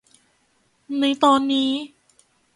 [0.99, 1.71] ในตอนนี้